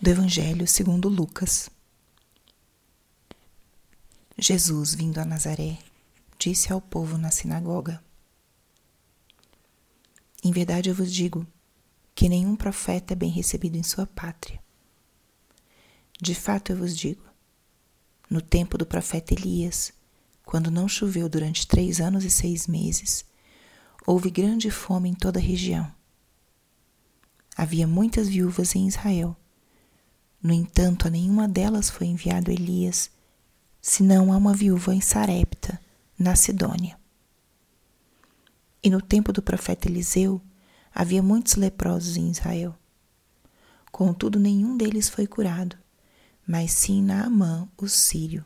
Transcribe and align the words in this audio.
do 0.00 0.10
Evangelho 0.10 0.64
segundo 0.64 1.08
Lucas. 1.08 1.68
Jesus, 4.38 4.94
vindo 4.94 5.18
a 5.18 5.24
Nazaré, 5.24 5.76
disse 6.38 6.72
ao 6.72 6.80
povo 6.80 7.18
na 7.18 7.32
sinagoga: 7.32 8.00
Em 10.44 10.52
verdade 10.52 10.88
eu 10.88 10.94
vos 10.94 11.12
digo 11.12 11.44
que 12.14 12.28
nenhum 12.28 12.54
profeta 12.54 13.12
é 13.12 13.16
bem 13.16 13.28
recebido 13.28 13.76
em 13.76 13.82
sua 13.82 14.06
pátria. 14.06 14.62
De 16.20 16.34
fato 16.34 16.70
eu 16.70 16.76
vos 16.76 16.96
digo, 16.96 17.24
no 18.30 18.40
tempo 18.40 18.78
do 18.78 18.86
profeta 18.86 19.34
Elias, 19.34 19.92
quando 20.44 20.70
não 20.70 20.86
choveu 20.86 21.28
durante 21.28 21.66
três 21.66 22.00
anos 22.00 22.24
e 22.24 22.30
seis 22.30 22.68
meses, 22.68 23.24
houve 24.06 24.30
grande 24.30 24.70
fome 24.70 25.08
em 25.08 25.14
toda 25.14 25.40
a 25.40 25.42
região. 25.42 25.92
Havia 27.56 27.86
muitas 27.88 28.28
viúvas 28.28 28.76
em 28.76 28.86
Israel 28.86 29.36
no 30.42 30.52
entanto, 30.52 31.08
a 31.08 31.10
nenhuma 31.10 31.48
delas 31.48 31.90
foi 31.90 32.06
enviado 32.06 32.50
Elias, 32.50 33.10
senão 33.80 34.32
a 34.32 34.36
uma 34.36 34.54
viúva 34.54 34.94
em 34.94 35.00
Sarepta, 35.00 35.80
na 36.18 36.36
Sidônia. 36.36 36.98
E 38.82 38.88
no 38.88 39.02
tempo 39.02 39.32
do 39.32 39.42
profeta 39.42 39.88
Eliseu, 39.88 40.40
havia 40.94 41.22
muitos 41.22 41.56
leprosos 41.56 42.16
em 42.16 42.30
Israel. 42.30 42.74
Contudo, 43.90 44.38
nenhum 44.38 44.76
deles 44.76 45.08
foi 45.08 45.26
curado, 45.26 45.76
mas 46.46 46.70
sim 46.70 47.02
Naamã, 47.02 47.68
o 47.76 47.88
sírio. 47.88 48.44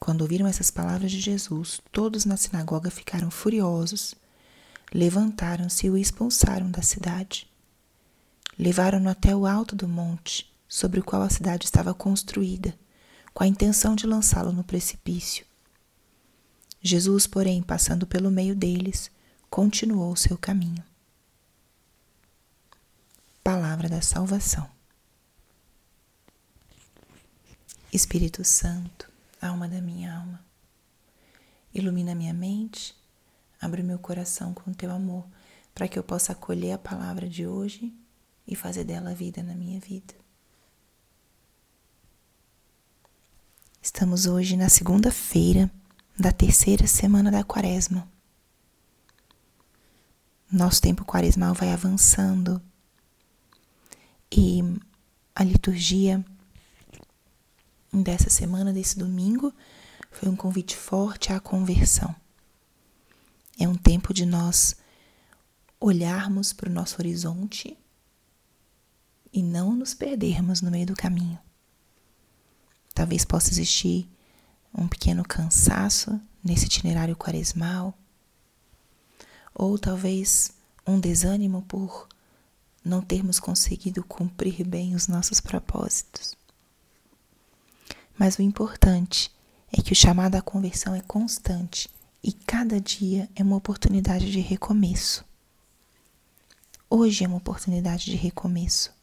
Quando 0.00 0.22
ouviram 0.22 0.46
essas 0.46 0.70
palavras 0.70 1.10
de 1.10 1.20
Jesus, 1.20 1.80
todos 1.92 2.24
na 2.24 2.36
sinagoga 2.36 2.90
ficaram 2.90 3.30
furiosos, 3.30 4.14
levantaram-se 4.92 5.86
e 5.86 5.90
o 5.90 5.96
expulsaram 5.96 6.70
da 6.70 6.82
cidade. 6.82 7.48
Levaram-no 8.58 9.08
até 9.08 9.36
o 9.36 9.46
alto 9.46 9.76
do 9.76 9.86
monte, 9.86 10.52
sobre 10.66 10.98
o 10.98 11.04
qual 11.04 11.22
a 11.22 11.30
cidade 11.30 11.64
estava 11.64 11.94
construída, 11.94 12.76
com 13.32 13.44
a 13.44 13.46
intenção 13.46 13.94
de 13.94 14.04
lançá-lo 14.04 14.50
no 14.50 14.64
precipício. 14.64 15.46
Jesus, 16.82 17.26
porém, 17.26 17.62
passando 17.62 18.04
pelo 18.04 18.30
meio 18.32 18.56
deles, 18.56 19.10
continuou 19.48 20.12
o 20.12 20.16
seu 20.16 20.36
caminho. 20.36 20.82
Palavra 23.44 23.88
da 23.88 24.02
Salvação. 24.02 24.68
Espírito 27.92 28.44
Santo, 28.44 29.08
alma 29.40 29.68
da 29.68 29.80
minha 29.80 30.14
alma, 30.14 30.44
ilumina 31.72 32.14
minha 32.14 32.34
mente, 32.34 32.94
abre 33.60 33.82
meu 33.82 33.98
coração 33.98 34.52
com 34.52 34.72
teu 34.72 34.90
amor, 34.90 35.24
para 35.72 35.86
que 35.86 35.98
eu 35.98 36.02
possa 36.02 36.32
acolher 36.32 36.72
a 36.72 36.78
palavra 36.78 37.28
de 37.28 37.46
hoje 37.46 37.96
e 38.48 38.56
fazer 38.56 38.82
dela 38.82 39.14
vida 39.14 39.42
na 39.42 39.54
minha 39.54 39.78
vida. 39.78 40.14
Estamos 43.82 44.24
hoje 44.24 44.56
na 44.56 44.70
segunda-feira 44.70 45.70
da 46.18 46.32
terceira 46.32 46.86
semana 46.86 47.30
da 47.30 47.44
quaresma. 47.44 48.08
Nosso 50.50 50.80
tempo 50.80 51.04
quaresmal 51.04 51.52
vai 51.52 51.72
avançando 51.72 52.60
e 54.32 54.62
a 55.34 55.44
liturgia 55.44 56.24
dessa 57.92 58.30
semana, 58.30 58.72
desse 58.72 58.98
domingo, 58.98 59.52
foi 60.10 60.28
um 60.28 60.36
convite 60.36 60.74
forte 60.74 61.32
à 61.32 61.38
conversão. 61.38 62.14
É 63.60 63.68
um 63.68 63.74
tempo 63.74 64.14
de 64.14 64.24
nós 64.24 64.76
olharmos 65.78 66.52
para 66.52 66.68
o 66.68 66.72
nosso 66.72 66.96
horizonte 66.98 67.76
e 69.32 69.42
não 69.42 69.74
nos 69.74 69.94
perdermos 69.94 70.60
no 70.60 70.70
meio 70.70 70.86
do 70.86 70.94
caminho. 70.94 71.38
Talvez 72.94 73.24
possa 73.24 73.50
existir 73.50 74.08
um 74.74 74.88
pequeno 74.88 75.22
cansaço 75.22 76.20
nesse 76.42 76.66
itinerário 76.66 77.16
quaresmal, 77.16 77.96
ou 79.54 79.78
talvez 79.78 80.52
um 80.86 80.98
desânimo 80.98 81.62
por 81.62 82.08
não 82.84 83.02
termos 83.02 83.38
conseguido 83.38 84.02
cumprir 84.04 84.66
bem 84.66 84.94
os 84.94 85.08
nossos 85.08 85.40
propósitos. 85.40 86.34
Mas 88.16 88.36
o 88.36 88.42
importante 88.42 89.30
é 89.70 89.82
que 89.82 89.92
o 89.92 89.96
chamado 89.96 90.34
à 90.34 90.42
conversão 90.42 90.94
é 90.94 91.00
constante 91.00 91.88
e 92.22 92.32
cada 92.32 92.80
dia 92.80 93.28
é 93.36 93.42
uma 93.42 93.56
oportunidade 93.56 94.30
de 94.30 94.40
recomeço. 94.40 95.24
Hoje 96.90 97.24
é 97.24 97.28
uma 97.28 97.36
oportunidade 97.36 98.06
de 98.06 98.16
recomeço. 98.16 98.97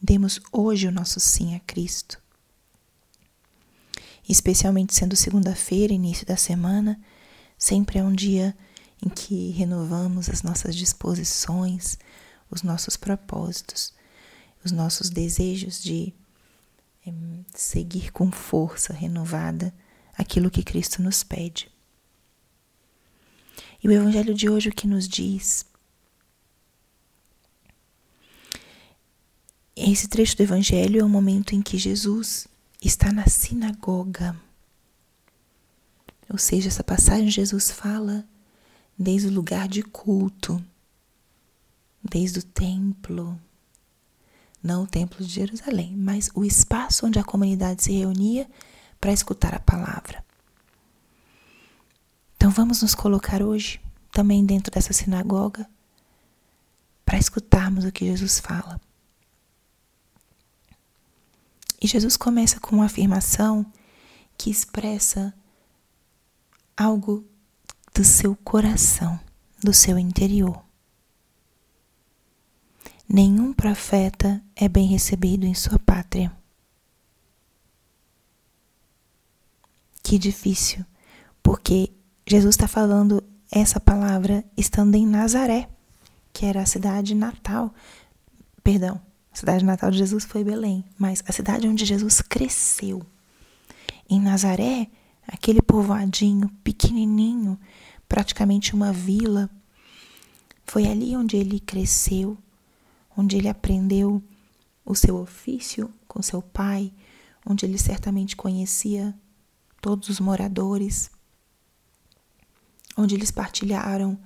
Demos 0.00 0.40
hoje 0.52 0.86
o 0.86 0.92
nosso 0.92 1.18
sim 1.18 1.56
a 1.56 1.60
Cristo. 1.60 2.20
Especialmente 4.28 4.94
sendo 4.94 5.16
segunda-feira, 5.16 5.92
início 5.92 6.24
da 6.26 6.36
semana, 6.36 7.00
sempre 7.56 7.98
é 7.98 8.04
um 8.04 8.12
dia 8.12 8.56
em 9.04 9.08
que 9.08 9.50
renovamos 9.50 10.28
as 10.28 10.42
nossas 10.42 10.76
disposições, 10.76 11.98
os 12.50 12.62
nossos 12.62 12.96
propósitos, 12.96 13.92
os 14.64 14.70
nossos 14.70 15.10
desejos 15.10 15.82
de 15.82 16.12
é, 17.06 17.12
seguir 17.54 18.12
com 18.12 18.30
força 18.30 18.92
renovada 18.92 19.74
aquilo 20.16 20.50
que 20.50 20.62
Cristo 20.62 21.02
nos 21.02 21.24
pede. 21.24 21.70
E 23.82 23.88
o 23.88 23.92
Evangelho 23.92 24.34
de 24.34 24.48
hoje 24.48 24.68
o 24.68 24.74
que 24.74 24.86
nos 24.86 25.08
diz 25.08 25.64
Esse 29.80 30.08
trecho 30.08 30.36
do 30.36 30.42
Evangelho 30.42 31.00
é 31.00 31.04
o 31.04 31.08
momento 31.08 31.54
em 31.54 31.62
que 31.62 31.78
Jesus 31.78 32.48
está 32.82 33.12
na 33.12 33.28
sinagoga. 33.28 34.34
Ou 36.28 36.36
seja, 36.36 36.66
essa 36.66 36.82
passagem 36.82 37.30
Jesus 37.30 37.70
fala 37.70 38.26
desde 38.98 39.28
o 39.28 39.32
lugar 39.32 39.68
de 39.68 39.84
culto, 39.84 40.60
desde 42.02 42.40
o 42.40 42.42
templo, 42.42 43.40
não 44.60 44.82
o 44.82 44.86
templo 44.86 45.24
de 45.24 45.32
Jerusalém, 45.32 45.96
mas 45.96 46.28
o 46.34 46.44
espaço 46.44 47.06
onde 47.06 47.20
a 47.20 47.24
comunidade 47.24 47.84
se 47.84 47.92
reunia 47.92 48.50
para 49.00 49.12
escutar 49.12 49.54
a 49.54 49.60
palavra. 49.60 50.24
Então 52.36 52.50
vamos 52.50 52.82
nos 52.82 52.96
colocar 52.96 53.42
hoje 53.42 53.80
também 54.10 54.44
dentro 54.44 54.72
dessa 54.72 54.92
sinagoga 54.92 55.70
para 57.04 57.16
escutarmos 57.16 57.84
o 57.84 57.92
que 57.92 58.06
Jesus 58.06 58.40
fala. 58.40 58.80
E 61.80 61.86
Jesus 61.86 62.16
começa 62.16 62.58
com 62.58 62.76
uma 62.76 62.86
afirmação 62.86 63.64
que 64.36 64.50
expressa 64.50 65.34
algo 66.76 67.24
do 67.94 68.04
seu 68.04 68.36
coração, 68.36 69.18
do 69.62 69.72
seu 69.72 69.98
interior. 69.98 70.62
Nenhum 73.08 73.52
profeta 73.52 74.42
é 74.54 74.68
bem 74.68 74.86
recebido 74.86 75.44
em 75.46 75.54
sua 75.54 75.78
pátria. 75.78 76.30
Que 80.02 80.18
difícil, 80.18 80.84
porque 81.42 81.92
Jesus 82.26 82.54
está 82.54 82.68
falando 82.68 83.22
essa 83.50 83.80
palavra 83.80 84.44
estando 84.56 84.94
em 84.94 85.06
Nazaré, 85.06 85.68
que 86.32 86.44
era 86.44 86.62
a 86.62 86.66
cidade 86.66 87.14
natal, 87.14 87.74
perdão, 88.62 89.00
a 89.38 89.40
cidade 89.40 89.64
natal 89.64 89.92
de 89.92 89.98
Jesus 89.98 90.24
foi 90.24 90.42
Belém, 90.42 90.84
mas 90.98 91.22
a 91.24 91.30
cidade 91.30 91.68
onde 91.68 91.84
Jesus 91.84 92.20
cresceu, 92.20 93.06
em 94.10 94.20
Nazaré, 94.20 94.88
aquele 95.28 95.62
povoadinho 95.62 96.48
pequenininho, 96.64 97.56
praticamente 98.08 98.74
uma 98.74 98.92
vila, 98.92 99.48
foi 100.64 100.88
ali 100.88 101.16
onde 101.16 101.36
ele 101.36 101.60
cresceu, 101.60 102.36
onde 103.16 103.36
ele 103.36 103.46
aprendeu 103.46 104.20
o 104.84 104.96
seu 104.96 105.16
ofício 105.16 105.88
com 106.08 106.20
seu 106.20 106.42
pai, 106.42 106.92
onde 107.46 107.64
ele 107.64 107.78
certamente 107.78 108.34
conhecia 108.34 109.14
todos 109.80 110.08
os 110.08 110.18
moradores, 110.18 111.12
onde 112.96 113.14
eles 113.14 113.30
partilharam 113.30 114.18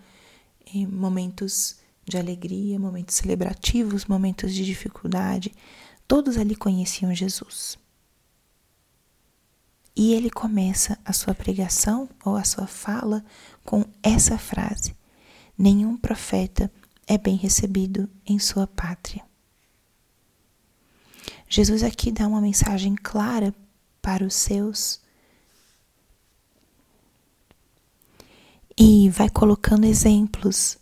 eh, 0.74 0.86
momentos 0.86 1.81
de 2.04 2.16
alegria, 2.16 2.78
momentos 2.78 3.14
celebrativos, 3.14 4.06
momentos 4.06 4.52
de 4.52 4.64
dificuldade, 4.64 5.54
todos 6.06 6.36
ali 6.36 6.56
conheciam 6.56 7.14
Jesus. 7.14 7.78
E 9.94 10.14
ele 10.14 10.30
começa 10.30 10.98
a 11.04 11.12
sua 11.12 11.34
pregação 11.34 12.08
ou 12.24 12.36
a 12.36 12.44
sua 12.44 12.66
fala 12.66 13.24
com 13.64 13.84
essa 14.02 14.38
frase: 14.38 14.96
Nenhum 15.56 15.96
profeta 15.96 16.72
é 17.06 17.18
bem 17.18 17.36
recebido 17.36 18.08
em 18.26 18.38
sua 18.38 18.66
pátria. 18.66 19.22
Jesus 21.48 21.82
aqui 21.82 22.10
dá 22.10 22.26
uma 22.26 22.40
mensagem 22.40 22.94
clara 22.94 23.54
para 24.00 24.24
os 24.24 24.34
seus 24.34 25.00
e 28.76 29.10
vai 29.10 29.28
colocando 29.28 29.84
exemplos 29.84 30.78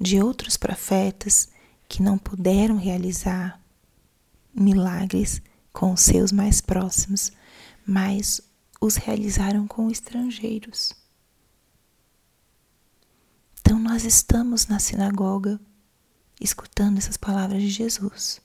de 0.00 0.22
outros 0.22 0.56
profetas 0.56 1.48
que 1.88 2.02
não 2.02 2.16
puderam 2.16 2.76
realizar 2.76 3.60
milagres 4.54 5.42
com 5.72 5.92
os 5.92 6.00
seus 6.00 6.32
mais 6.32 6.60
próximos, 6.60 7.32
mas 7.86 8.40
os 8.80 8.96
realizaram 8.96 9.66
com 9.66 9.90
estrangeiros. 9.90 10.94
Então 13.60 13.78
nós 13.78 14.04
estamos 14.04 14.66
na 14.66 14.78
sinagoga 14.78 15.60
escutando 16.40 16.98
essas 16.98 17.16
palavras 17.16 17.60
de 17.60 17.68
Jesus. 17.68 18.40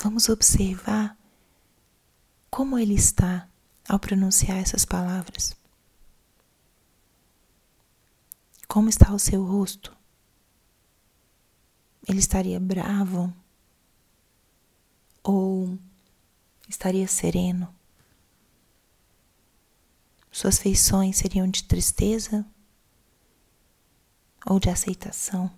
Vamos 0.00 0.28
observar 0.28 1.16
como 2.50 2.78
ele 2.78 2.94
está 2.94 3.48
ao 3.88 3.98
pronunciar 3.98 4.58
essas 4.58 4.84
palavras. 4.84 5.56
Como 8.78 8.88
está 8.88 9.12
o 9.12 9.18
seu 9.18 9.44
rosto? 9.44 9.92
Ele 12.08 12.20
estaria 12.20 12.60
bravo? 12.60 13.34
Ou 15.20 15.76
estaria 16.68 17.08
sereno? 17.08 17.74
Suas 20.30 20.60
feições 20.60 21.16
seriam 21.16 21.48
de 21.48 21.64
tristeza 21.64 22.46
ou 24.46 24.60
de 24.60 24.70
aceitação? 24.70 25.50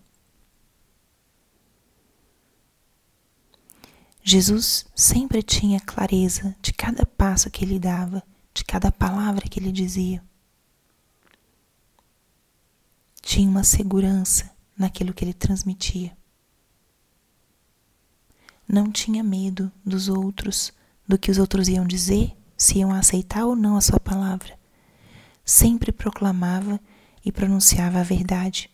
Jesus 4.22 4.86
sempre 4.96 5.42
tinha 5.42 5.78
clareza 5.78 6.56
de 6.62 6.72
cada 6.72 7.04
passo 7.04 7.50
que 7.50 7.66
ele 7.66 7.78
dava, 7.78 8.22
de 8.54 8.64
cada 8.64 8.90
palavra 8.90 9.46
que 9.46 9.60
ele 9.60 9.70
dizia. 9.70 10.24
Tinha 13.22 13.48
uma 13.48 13.64
segurança 13.64 14.50
naquilo 14.76 15.12
que 15.12 15.24
ele 15.24 15.34
transmitia. 15.34 16.16
Não 18.66 18.90
tinha 18.90 19.22
medo 19.22 19.70
dos 19.84 20.08
outros, 20.08 20.72
do 21.06 21.18
que 21.18 21.30
os 21.30 21.38
outros 21.38 21.68
iam 21.68 21.86
dizer, 21.86 22.36
se 22.56 22.78
iam 22.78 22.92
aceitar 22.92 23.44
ou 23.44 23.56
não 23.56 23.76
a 23.76 23.80
sua 23.80 23.98
palavra. 23.98 24.58
Sempre 25.44 25.92
proclamava 25.92 26.80
e 27.24 27.32
pronunciava 27.32 28.00
a 28.00 28.04
verdade. 28.04 28.70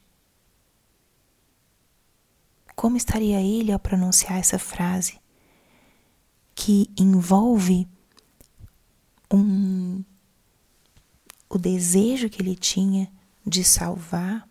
Como 2.74 2.96
estaria 2.96 3.40
ele 3.40 3.72
ao 3.72 3.78
pronunciar 3.78 4.38
essa 4.38 4.58
frase? 4.58 5.18
que 6.56 6.90
envolve 6.98 7.86
um, 9.30 10.02
o 11.50 11.58
desejo 11.58 12.30
que 12.30 12.40
ele 12.40 12.56
tinha 12.56 13.12
de 13.46 13.62
salvar, 13.62 14.48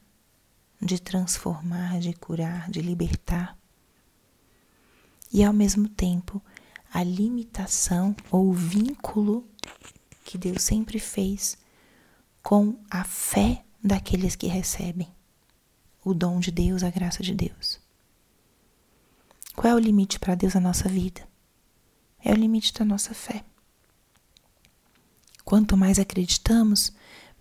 de 0.81 1.00
transformar, 1.00 2.00
de 2.00 2.13
curar, 2.13 2.69
de 2.69 2.81
libertar. 2.81 3.57
E 5.31 5.44
ao 5.44 5.51
mesmo 5.51 5.89
tempo, 5.89 6.42
a 6.94 7.03
limitação 7.03 8.15
ou 8.31 8.50
o 8.50 8.53
vínculo 8.53 9.45
que 10.24 10.38
Deus 10.38 10.63
sempre 10.63 11.00
fez 11.00 11.57
com 12.42 12.80
a 12.89 13.03
fé 13.03 13.65
daqueles 13.83 14.36
que 14.36 14.47
recebem 14.47 15.13
o 16.03 16.13
dom 16.13 16.39
de 16.39 16.51
Deus, 16.51 16.83
a 16.83 16.89
graça 16.89 17.21
de 17.21 17.33
Deus. 17.33 17.80
Qual 19.56 19.71
é 19.71 19.75
o 19.75 19.80
limite 19.80 20.19
para 20.19 20.36
Deus 20.36 20.53
na 20.53 20.62
nossa 20.62 20.88
vida? 20.88 21.27
é 22.25 22.31
o 22.31 22.36
limite 22.36 22.74
da 22.74 22.83
nossa 22.83 23.13
fé. 23.13 23.45
Quanto 25.45 25.77
mais 25.77 26.00
acreditamos, 26.00 26.91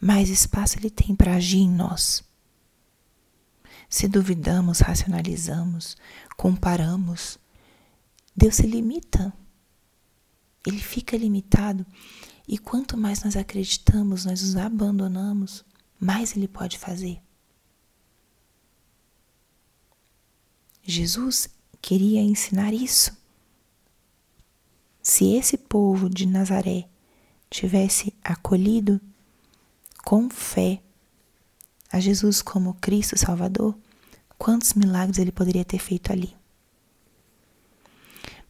mais 0.04 0.28
espaço 0.28 0.78
ele 0.78 0.90
tem 0.90 1.16
para 1.16 1.34
agir 1.34 1.60
em 1.60 1.70
nós. 1.70 2.22
Se 3.88 4.06
duvidamos, 4.06 4.80
racionalizamos, 4.80 5.96
comparamos, 6.36 7.38
Deus 8.36 8.56
se 8.56 8.66
limita. 8.66 9.32
Ele 10.66 10.78
fica 10.78 11.16
limitado. 11.16 11.86
E 12.46 12.58
quanto 12.58 12.98
mais 12.98 13.24
nós 13.24 13.34
acreditamos, 13.34 14.26
nós 14.26 14.42
os 14.42 14.56
abandonamos, 14.56 15.64
mais 15.98 16.36
ele 16.36 16.48
pode 16.48 16.76
fazer. 16.78 17.22
Jesus 20.82 21.48
queria 21.80 22.20
ensinar 22.20 22.74
isso. 22.74 23.16
Se 25.02 25.34
esse 25.34 25.56
povo 25.56 26.10
de 26.10 26.26
Nazaré 26.26 26.90
tivesse 27.48 28.12
acolhido 28.22 29.00
com 30.04 30.28
fé 30.28 30.82
a 31.90 31.98
Jesus 31.98 32.42
como 32.42 32.74
Cristo 32.74 33.18
Salvador, 33.18 33.76
quantos 34.36 34.74
milagres 34.74 35.18
ele 35.18 35.32
poderia 35.32 35.64
ter 35.64 35.78
feito 35.78 36.12
ali? 36.12 36.36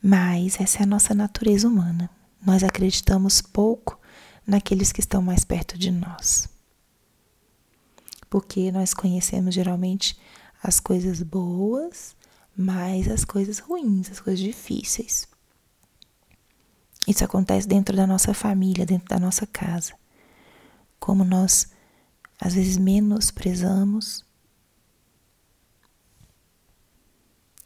Mas 0.03 0.61
essa 0.61 0.81
é 0.81 0.83
a 0.83 0.87
nossa 0.87 1.15
natureza 1.15 1.69
humana. 1.69 2.11
Nós 2.45 2.63
acreditamos 2.63 3.41
pouco 3.41 3.99
naqueles 4.47 4.93
que 4.93 5.01
estão 5.01 5.23
mais 5.23 5.45
perto 5.45 5.79
de 5.79 5.91
nós. 5.91 6.49
Porque 8.29 8.73
nós 8.73 8.93
conhecemos 8.93 9.55
geralmente 9.55 10.19
as 10.63 10.81
coisas 10.81 11.23
boas, 11.23 12.17
mas 12.57 13.09
as 13.09 13.25
coisas 13.25 13.61
ruins, 13.61 14.11
as 14.11 14.21
coisas 14.21 14.41
difíceis. 14.41 15.29
Isso 17.07 17.25
acontece 17.25 17.69
dentro 17.69 17.97
da 17.97 18.07
nossa 18.07 18.35
família, 18.35 18.85
dentro 18.85 19.09
da 19.09 19.19
nossa 19.19 19.47
casa. 19.47 19.95
Como 21.05 21.23
nós, 21.23 21.71
às 22.41 22.55
vezes, 22.55 22.79
menosprezamos 22.79 24.25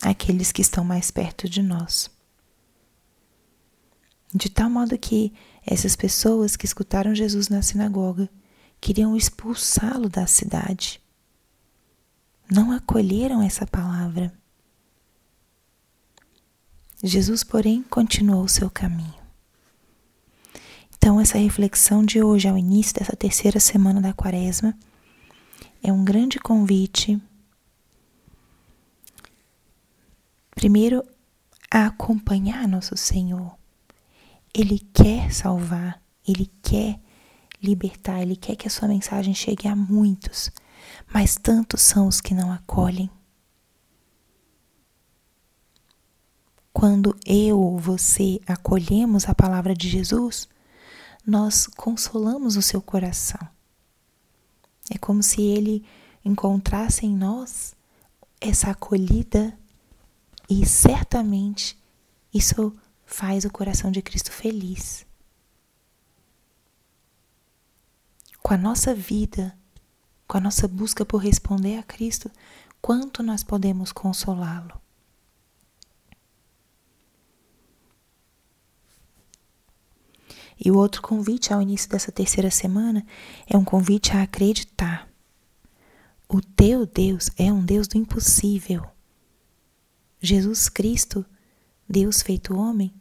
aqueles 0.02 0.50
que 0.50 0.60
estão 0.60 0.82
mais 0.82 1.12
perto 1.12 1.48
de 1.48 1.62
nós. 1.62 2.10
De 4.34 4.50
tal 4.50 4.68
modo 4.68 4.98
que 4.98 5.32
essas 5.64 5.94
pessoas 5.94 6.56
que 6.56 6.66
escutaram 6.66 7.14
Jesus 7.14 7.48
na 7.48 7.62
sinagoga 7.62 8.28
queriam 8.80 9.16
expulsá-lo 9.16 10.08
da 10.08 10.26
cidade. 10.26 11.00
Não 12.50 12.72
acolheram 12.72 13.40
essa 13.40 13.64
palavra. 13.64 14.36
Jesus, 17.04 17.44
porém, 17.44 17.84
continuou 17.84 18.48
seu 18.48 18.68
caminho. 18.68 19.27
Então, 20.98 21.20
essa 21.20 21.38
reflexão 21.38 22.04
de 22.04 22.20
hoje, 22.20 22.48
ao 22.48 22.58
início 22.58 22.92
dessa 22.94 23.16
terceira 23.16 23.60
semana 23.60 24.00
da 24.00 24.12
Quaresma, 24.12 24.76
é 25.80 25.92
um 25.92 26.04
grande 26.04 26.40
convite, 26.40 27.20
primeiro, 30.50 31.04
a 31.70 31.86
acompanhar 31.86 32.66
nosso 32.66 32.96
Senhor. 32.96 33.56
Ele 34.52 34.80
quer 34.92 35.32
salvar, 35.32 36.02
ele 36.26 36.50
quer 36.60 36.98
libertar, 37.62 38.20
ele 38.20 38.34
quer 38.34 38.56
que 38.56 38.66
a 38.66 38.70
sua 38.70 38.88
mensagem 38.88 39.32
chegue 39.32 39.68
a 39.68 39.76
muitos, 39.76 40.50
mas 41.14 41.36
tantos 41.36 41.80
são 41.80 42.08
os 42.08 42.20
que 42.20 42.34
não 42.34 42.52
acolhem. 42.52 43.08
Quando 46.72 47.16
eu 47.24 47.76
você 47.78 48.40
acolhemos 48.46 49.28
a 49.28 49.34
palavra 49.34 49.74
de 49.74 49.88
Jesus, 49.88 50.48
nós 51.28 51.66
consolamos 51.66 52.56
o 52.56 52.62
seu 52.62 52.80
coração. 52.80 53.46
É 54.90 54.96
como 54.96 55.22
se 55.22 55.42
ele 55.42 55.84
encontrasse 56.24 57.04
em 57.04 57.14
nós 57.14 57.76
essa 58.40 58.70
acolhida 58.70 59.54
e 60.48 60.64
certamente 60.64 61.78
isso 62.32 62.74
faz 63.04 63.44
o 63.44 63.50
coração 63.50 63.90
de 63.90 64.00
Cristo 64.00 64.32
feliz. 64.32 65.04
Com 68.42 68.54
a 68.54 68.56
nossa 68.56 68.94
vida, 68.94 69.54
com 70.26 70.38
a 70.38 70.40
nossa 70.40 70.66
busca 70.66 71.04
por 71.04 71.18
responder 71.18 71.76
a 71.76 71.82
Cristo, 71.82 72.30
quanto 72.80 73.22
nós 73.22 73.44
podemos 73.44 73.92
consolá-lo. 73.92 74.80
E 80.58 80.70
o 80.70 80.76
outro 80.76 81.00
convite 81.00 81.52
ao 81.52 81.62
início 81.62 81.88
dessa 81.88 82.10
terceira 82.10 82.50
semana 82.50 83.06
é 83.46 83.56
um 83.56 83.64
convite 83.64 84.12
a 84.12 84.22
acreditar. 84.22 85.08
O 86.28 86.40
teu 86.40 86.84
Deus 86.84 87.30
é 87.38 87.52
um 87.52 87.64
Deus 87.64 87.86
do 87.86 87.96
impossível. 87.96 88.84
Jesus 90.20 90.68
Cristo, 90.68 91.24
Deus 91.88 92.22
feito 92.22 92.56
homem, 92.56 92.92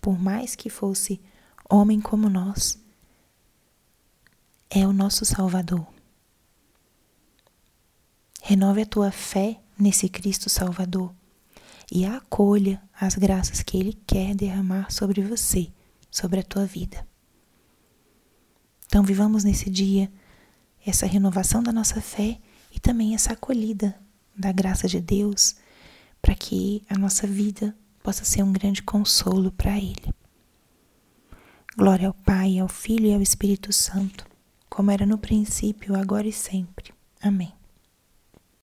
por 0.00 0.18
mais 0.18 0.54
que 0.54 0.70
fosse 0.70 1.20
homem 1.68 2.00
como 2.00 2.30
nós, 2.30 2.82
é 4.70 4.86
o 4.86 4.92
nosso 4.92 5.24
Salvador. 5.24 5.86
Renove 8.42 8.82
a 8.82 8.86
tua 8.86 9.10
fé 9.10 9.60
nesse 9.78 10.08
Cristo 10.08 10.48
Salvador 10.48 11.14
e 11.92 12.04
acolha 12.06 12.82
as 12.98 13.14
graças 13.14 13.62
que 13.62 13.76
Ele 13.76 13.92
quer 14.06 14.34
derramar 14.34 14.90
sobre 14.90 15.20
você 15.22 15.70
sobre 16.10 16.40
a 16.40 16.42
tua 16.42 16.64
vida. 16.64 17.06
Então, 18.86 19.02
vivamos 19.02 19.44
nesse 19.44 19.68
dia 19.68 20.10
essa 20.86 21.06
renovação 21.06 21.62
da 21.62 21.72
nossa 21.72 22.00
fé 22.00 22.38
e 22.72 22.78
também 22.78 23.14
essa 23.14 23.32
acolhida 23.32 23.98
da 24.36 24.52
graça 24.52 24.86
de 24.86 25.00
Deus 25.00 25.56
para 26.22 26.34
que 26.34 26.82
a 26.88 26.96
nossa 26.96 27.26
vida 27.26 27.76
possa 28.02 28.24
ser 28.24 28.42
um 28.42 28.52
grande 28.52 28.82
consolo 28.82 29.50
para 29.50 29.76
Ele. 29.76 30.14
Glória 31.76 32.08
ao 32.08 32.14
Pai, 32.14 32.58
ao 32.58 32.68
Filho 32.68 33.06
e 33.06 33.14
ao 33.14 33.20
Espírito 33.20 33.72
Santo, 33.72 34.24
como 34.68 34.90
era 34.90 35.04
no 35.04 35.18
princípio, 35.18 35.96
agora 35.96 36.26
e 36.26 36.32
sempre. 36.32 36.94
Amém. 37.20 37.55